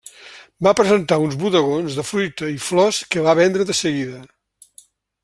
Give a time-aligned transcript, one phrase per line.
[0.67, 4.23] Va presentar uns bodegons de fruita i flors que va vendre de seguida.